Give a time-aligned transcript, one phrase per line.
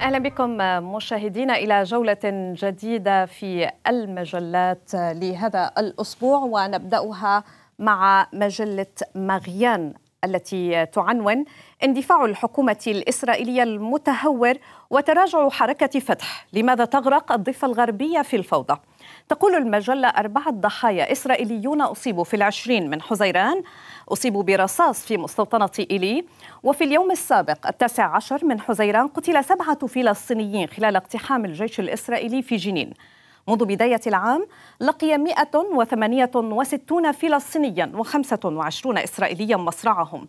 [0.00, 0.50] أهلا بكم
[0.94, 2.18] مشاهدينا إلى جولة
[2.62, 7.44] جديدة في المجلات لهذا الأسبوع ونبدأها
[7.78, 9.94] مع مجلة مغيان.
[10.24, 11.44] التي تعنون
[11.84, 14.54] اندفاع الحكومة الإسرائيلية المتهور
[14.90, 16.46] وتراجع حركة فتح.
[16.52, 18.80] لماذا تغرق الضفة الغربية في الفوضى؟
[19.28, 23.62] تقول المجلة أربعة ضحايا إسرائيليون أصيبوا في العشرين من حزيران
[24.08, 26.24] أصيبوا برصاص في مستوطنة إيلي.
[26.62, 32.56] وفي اليوم السابق التاسع عشر من حزيران قتل سبعة فلسطينيين خلال اقتحام الجيش الإسرائيلي في
[32.56, 32.94] جنين.
[33.48, 34.46] منذ بداية العام
[34.80, 40.28] لقي 168 فلسطينيا و25 إسرائيليا مصرعهم.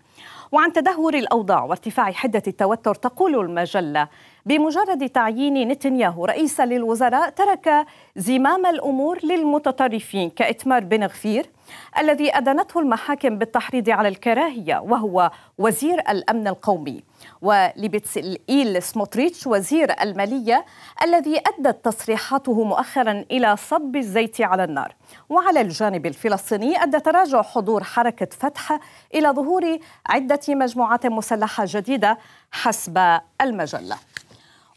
[0.51, 4.07] وعن تدهور الأوضاع وارتفاع حدة التوتر تقول المجلة
[4.45, 11.45] بمجرد تعيين نتنياهو رئيسا للوزراء ترك زمام الأمور للمتطرفين كإتمار بن غفير
[11.97, 17.03] الذي أدنته المحاكم بالتحريض على الكراهية وهو وزير الأمن القومي.
[17.41, 20.65] ولبتسئيل سموتريتش وزير المالية
[21.03, 24.95] الذي أدت تصريحاته مؤخرا إلى صب الزيت على النار.
[25.29, 28.79] وعلى الجانب الفلسطيني أدى تراجع حضور حركة فتح
[29.13, 32.17] إلى ظهور عدة مجموعات مسلحة جديدة
[32.51, 33.97] حسب المجلة.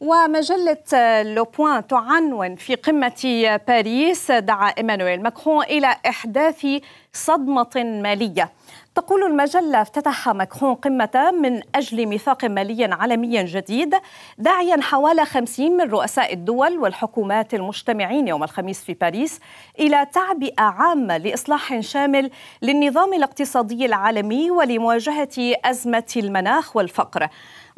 [0.03, 4.31] ومجلة لو بوان تعنون في قمة باريس.
[4.31, 6.67] دعا إيمانويل ماكرون إلى إحداث
[7.12, 8.50] صدمة مالية.
[8.95, 13.95] تقول المجلة افتتح ماكرون قمة من أجل ميثاق مالي عالمي جديد
[14.39, 19.41] داعيا حوالي خمسين من رؤساء الدول والحكومات المجتمعين يوم الخميس في باريس
[19.81, 22.31] إلى تعبئة عامة لإصلاح شامل
[22.63, 27.29] للنظام الاقتصادي العالمي ولمواجهة أزمة المناخ والفقر.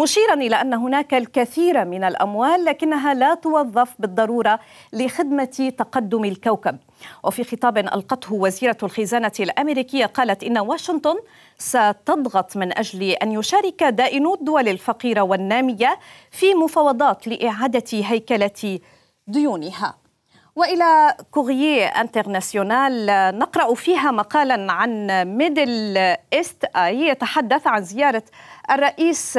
[0.01, 4.61] مشيرا إلى أن هناك الكثير من الأموال لكنها لا توظف بالضرورة
[4.93, 6.79] لخدمة تقدم الكوكب.
[7.25, 11.17] وفي خطاب ألقته وزيرة الخزانة الأمريكية قالت إن واشنطن
[11.59, 15.99] ستضغط من أجل أن يشارك دائنو الدول الفقيرة والنامية
[16.31, 18.81] في مفاوضات لإعادة هيكلة
[19.27, 19.95] ديونها.
[20.57, 23.07] وإلى كورييه انترناسيونال
[23.39, 25.97] نقرأ فيها مقالا عن ميدل
[26.33, 28.23] إيست آي يتحدث عن زيارة
[28.71, 29.39] الرئيس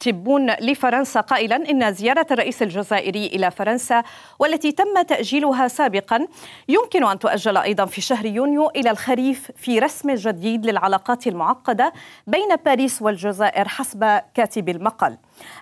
[0.00, 4.02] تبون لفرنسا قائلا إن زيارة الرئيس الجزائري إلى فرنسا
[4.38, 6.26] والتي تم تأجيلها سابقا
[6.68, 11.92] يمكن أن تؤجل أيضا في شهر يونيو إلى الخريف في رسم جديد للعلاقات المعقدة
[12.26, 15.18] بين باريس والجزائر حسب كاتب المقال.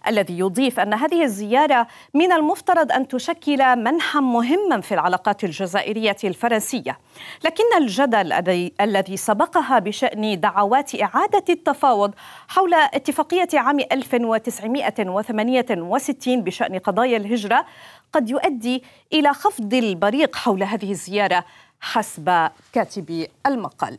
[0.09, 6.99] الذي يضيف أن هذه الزيارة من المفترض أن تشكل منحا مهما في العلاقات الجزائرية الفرنسية.
[7.45, 8.33] لكن الجدل
[8.81, 12.15] الذي سبقها بشأن دعوات إعادة التفاوض
[12.49, 17.67] حول اتفاقية عام 1968 بشأن قضايا الهجرة
[18.13, 18.83] قد يؤدي
[19.13, 21.45] إلى خفض البريق حول هذه الزيارة
[21.81, 23.99] حسب كاتب المقال.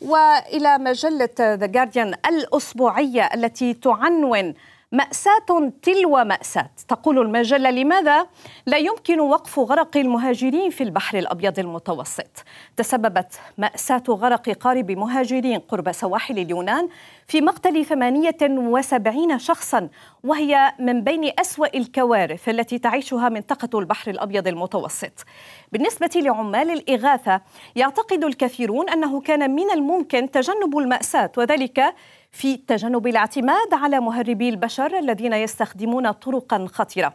[0.00, 4.54] وإلى مجلة ذا جارديان الأسبوعية التي تعنون
[4.92, 6.70] مأساة تلو مأساة.
[6.88, 8.26] تقول المجلة لماذا
[8.66, 12.44] لا يمكن وقف غرق المهاجرين في البحر الأبيض المتوسط؟
[12.76, 16.88] تسببت مأساة غرق قارب مهاجرين قرب سواحل اليونان
[17.26, 19.88] في مقتل 78 شخصا
[20.24, 25.24] وهي من بين أسوأ الكوارث التي تعيشها منطقة البحر الأبيض المتوسط.
[25.72, 27.40] بالنسبة لعمال الإغاثة
[27.76, 31.94] يعتقد الكثيرون أنه كان من الممكن تجنب المأساة وذلك
[32.30, 37.14] في تجنب الاعتماد على مهربي البشر الذين يستخدمون طرقا خطره.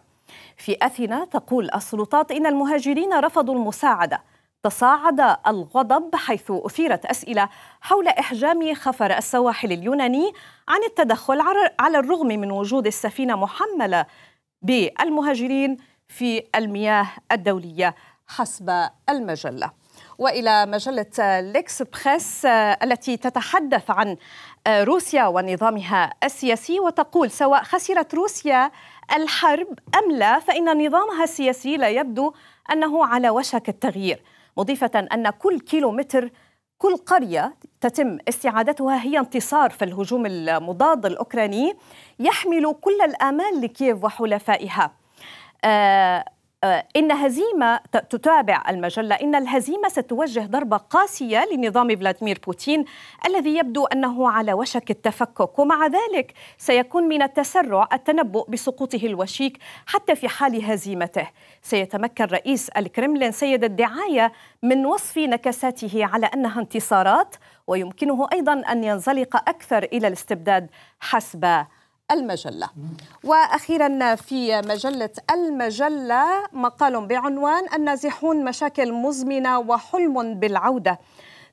[0.57, 4.21] في أثينا تقول السلطات إن المهاجرين رفضوا المساعدة.
[4.63, 7.49] تصاعد الغضب حيث أثيرت أسئلة
[7.81, 10.31] حول إحجام خفر السواحل اليوناني
[10.67, 11.41] عن التدخل
[11.79, 14.05] على الرغم من وجود السفينة محملة
[14.61, 15.77] بالمهاجرين
[16.07, 17.95] في المياه الدولية
[18.27, 19.71] حسب المجلة.
[20.17, 24.17] وإلى مجلة ليكسبريس التي تتحدث عن
[24.67, 28.71] روسيا ونظامها السياسي وتقول سواء خسرت روسيا
[29.15, 32.33] الحرب أم لا فإن نظامها السياسي لا يبدو
[32.71, 34.23] أنه على وشك التغيير.
[34.57, 36.31] مضيفة أن كل كيلومتر
[36.77, 41.73] كل قرية تتم استعادتها هي انتصار في الهجوم المضاد الأوكراني
[42.19, 44.91] يحمل كل الآمال لكييف وحلفائها.
[45.63, 46.25] آه آه،
[46.95, 52.85] إن هزيمة تتابع المجلة إن الهزيمة ستوجه ضربة قاسية لنظام فلاديمير بوتين
[53.25, 55.59] الذي يبدو أنه على وشك التفكك.
[55.59, 61.27] ومع ذلك سيكون من التسرع التنبؤ بسقوطه الوشيك حتى في حال هزيمته.
[61.61, 64.31] سيتمكن رئيس الكرملين سيد الدعاية
[64.63, 67.35] من وصف نكساته على أنها انتصارات
[67.67, 70.69] ويمكنه أيضا أن ينزلق أكثر إلى الاستبداد
[70.99, 71.65] حسب
[72.11, 72.69] المجلة.
[73.23, 80.99] وأخيرا في مجلة المجلة مقال بعنوان النازحون مشاكل مزمنة وحلم بالعودة.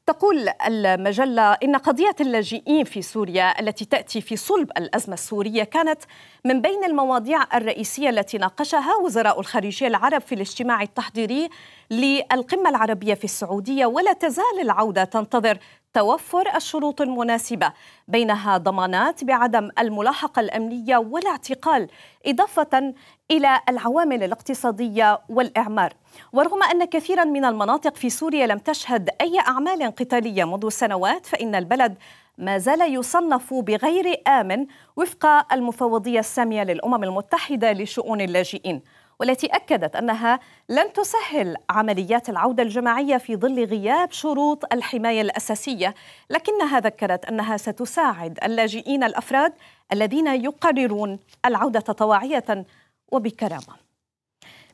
[0.06, 6.02] تقول المجلة إن قضية اللاجئين في سوريا التي تأتي في صلب الأزمة السورية كانت
[6.44, 11.48] من بين المواضيع الرئيسية التي ناقشها وزراء الخارجية العرب في الاجتماع التحضيري
[11.90, 15.58] للقمة العربية في السعودية ولا تزال العودة تنتظر
[15.94, 17.72] توفر الشروط المناسبة
[18.08, 21.88] بينها ضمانات بعدم الملاحقة الأمنية والاعتقال
[22.26, 22.94] إضافة
[23.30, 25.94] إلى العوامل الاقتصادية والإعمار.
[26.32, 31.54] ورغم أن كثيرا من المناطق في سوريا لم تشهد أي أعمال قتالية منذ سنوات فإن
[31.54, 31.94] البلد
[32.38, 34.66] ما زال يصنف بغير آمن
[34.96, 38.82] وفق المفوضية السامية للأمم المتحدة لشؤون اللاجئين.
[39.22, 45.94] والتي أكدت أنها لن تسهل عمليات العودة الجماعية في ظل غياب شروط الحماية الأساسية.
[46.30, 49.52] لكنها ذكرت أنها ستساعد اللاجئين الأفراد
[49.92, 52.66] الذين يقررون العودة طواعية
[53.12, 53.76] وبكرامة.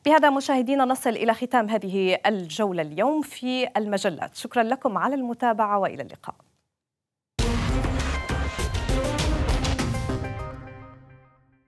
[0.05, 4.35] بهذا مشاهدينا نصل إلى ختام هذه الجولة اليوم في المجلات.
[4.35, 6.35] شكرا لكم على المتابعة وإلى اللقاء.